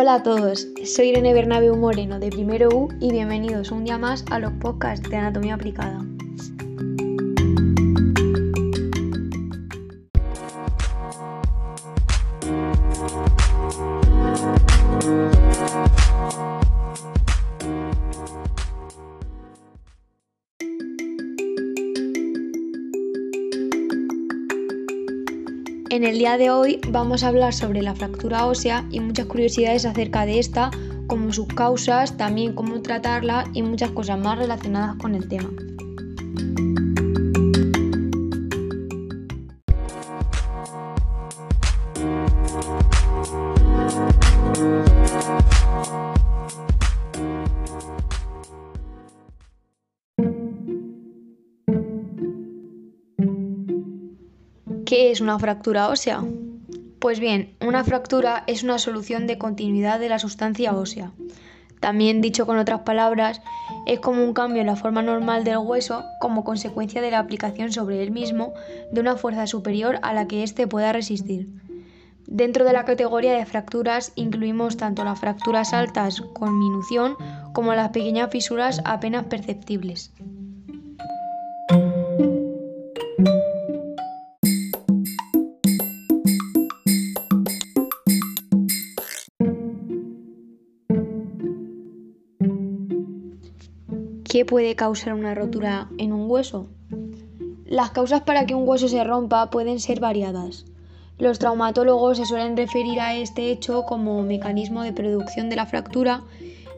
[0.00, 4.24] Hola a todos, soy Irene Bernabeu Moreno de Primero U y bienvenidos un día más
[4.30, 6.04] a los podcasts de Anatomía Aplicada.
[25.90, 29.86] En el día de hoy vamos a hablar sobre la fractura ósea y muchas curiosidades
[29.86, 30.70] acerca de esta,
[31.06, 35.48] como sus causas, también cómo tratarla y muchas cosas más relacionadas con el tema.
[54.88, 56.24] ¿Qué es una fractura ósea?
[56.98, 61.12] Pues bien, una fractura es una solución de continuidad de la sustancia ósea.
[61.78, 63.42] También dicho con otras palabras,
[63.84, 67.70] es como un cambio en la forma normal del hueso como consecuencia de la aplicación
[67.70, 68.54] sobre él mismo
[68.90, 71.50] de una fuerza superior a la que éste pueda resistir.
[72.26, 77.14] Dentro de la categoría de fracturas incluimos tanto las fracturas altas con minución
[77.52, 80.14] como las pequeñas fisuras apenas perceptibles.
[94.28, 96.66] ¿Qué puede causar una rotura en un hueso?
[97.64, 100.66] Las causas para que un hueso se rompa pueden ser variadas.
[101.16, 106.24] Los traumatólogos se suelen referir a este hecho como mecanismo de producción de la fractura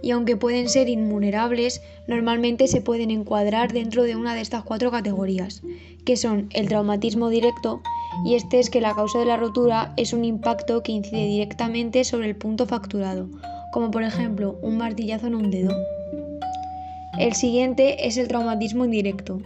[0.00, 4.92] y aunque pueden ser invulnerables, normalmente se pueden encuadrar dentro de una de estas cuatro
[4.92, 5.62] categorías,
[6.04, 7.82] que son el traumatismo directo,
[8.24, 12.04] y este es que la causa de la rotura es un impacto que incide directamente
[12.04, 13.28] sobre el punto fracturado,
[13.72, 15.74] como por ejemplo un martillazo en un dedo.
[17.20, 19.42] El siguiente es el traumatismo indirecto,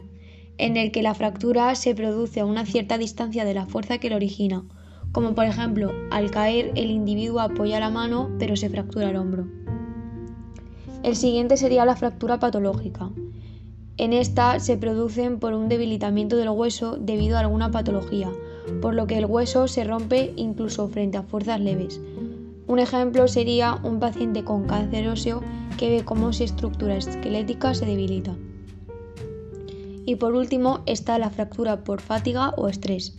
[0.59, 4.11] en el que la fractura se produce a una cierta distancia de la fuerza que
[4.11, 4.63] lo origina,
[5.11, 9.49] como por ejemplo al caer el individuo apoya la mano pero se fractura el hombro.
[11.03, 13.11] El siguiente sería la fractura patológica.
[13.97, 18.31] En esta se producen por un debilitamiento del hueso debido a alguna patología,
[18.83, 22.01] por lo que el hueso se rompe incluso frente a fuerzas leves.
[22.67, 25.43] Un ejemplo sería un paciente con cáncer óseo
[25.79, 28.35] que ve cómo su estructura esquelética se debilita.
[30.07, 33.19] Y por último está la fractura por fatiga o estrés.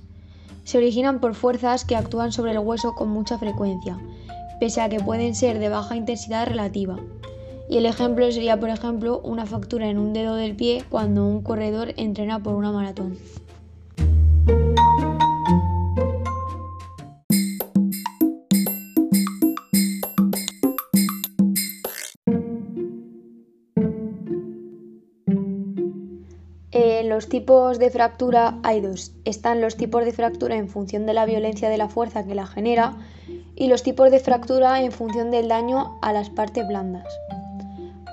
[0.63, 3.99] Se originan por fuerzas que actúan sobre el hueso con mucha frecuencia,
[4.59, 6.97] pese a que pueden ser de baja intensidad relativa.
[7.69, 11.41] Y el ejemplo sería, por ejemplo, una fractura en un dedo del pie cuando un
[11.41, 13.17] corredor entrena por una maratón.
[26.77, 29.13] En los tipos de fractura hay dos.
[29.23, 32.45] Están los tipos de fractura en función de la violencia de la fuerza que la
[32.45, 32.97] genera
[33.55, 37.07] y los tipos de fractura en función del daño a las partes blandas.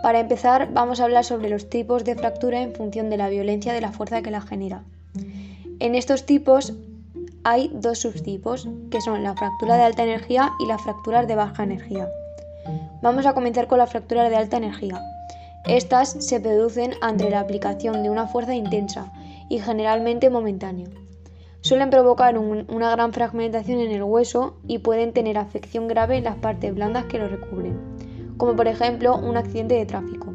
[0.05, 3.73] Para empezar, vamos a hablar sobre los tipos de fractura en función de la violencia
[3.73, 4.85] de la fuerza que la genera.
[5.81, 6.73] En estos tipos
[7.43, 11.65] hay dos subtipos, que son la fractura de alta energía y las fracturas de baja
[11.65, 12.09] energía.
[13.03, 15.03] Vamos a comenzar con la fractura de alta energía.
[15.67, 19.13] Estas se producen ante la aplicación de una fuerza intensa
[19.49, 20.89] y generalmente momentánea.
[21.61, 26.35] Suelen provocar una gran fragmentación en el hueso y pueden tener afección grave en las
[26.35, 27.79] partes blandas que lo recubren,
[28.37, 30.35] como por ejemplo un accidente de tráfico.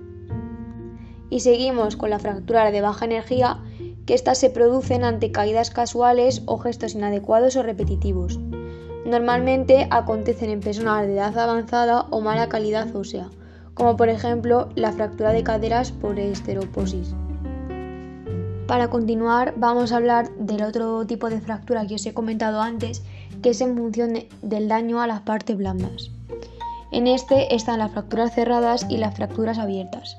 [1.30, 3.60] Y seguimos con la fractura de baja energía,
[4.06, 8.40] que estas se producen ante caídas casuales o gestos inadecuados o repetitivos.
[9.06, 13.30] Normalmente acontecen en personas de edad avanzada o mala calidad ósea,
[13.78, 17.14] como por ejemplo la fractura de caderas por esteroposis.
[18.66, 23.04] Para continuar vamos a hablar del otro tipo de fractura que os he comentado antes,
[23.42, 26.10] que es en función del daño a las partes blandas.
[26.92, 30.18] En este están las fracturas cerradas y las fracturas abiertas.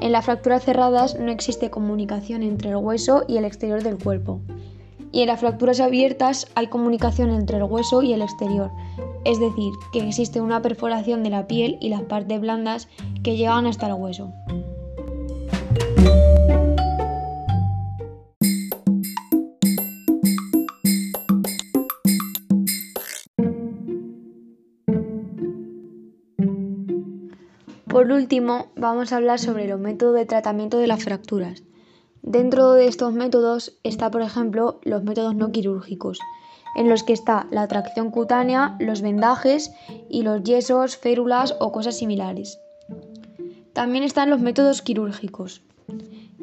[0.00, 4.40] En las fracturas cerradas no existe comunicación entre el hueso y el exterior del cuerpo.
[5.16, 8.70] Y en las fracturas abiertas hay comunicación entre el hueso y el exterior,
[9.24, 12.86] es decir, que existe una perforación de la piel y las partes blandas
[13.24, 14.34] que llegan hasta el hueso.
[27.88, 31.62] Por último, vamos a hablar sobre los métodos de tratamiento de las fracturas.
[32.26, 36.18] Dentro de estos métodos está, por ejemplo, los métodos no quirúrgicos,
[36.74, 39.70] en los que está la tracción cutánea, los vendajes
[40.10, 42.58] y los yesos, férulas o cosas similares.
[43.74, 45.62] También están los métodos quirúrgicos,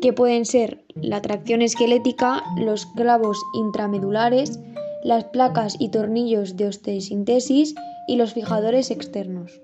[0.02, 4.62] que pueden ser la tracción esquelética, los clavos intramedulares,
[5.04, 7.76] las placas y tornillos de osteosintesis
[8.08, 9.60] y los fijadores externos.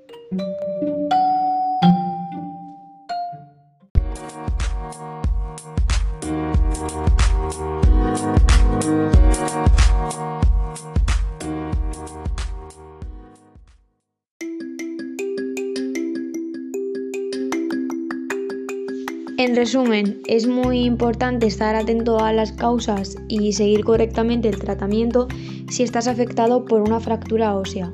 [19.40, 25.28] En resumen, es muy importante estar atento a las causas y seguir correctamente el tratamiento
[25.70, 27.92] si estás afectado por una fractura ósea.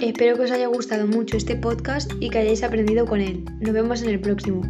[0.00, 3.44] Espero que os haya gustado mucho este podcast y que hayáis aprendido con él.
[3.60, 4.62] Nos vemos en el próximo.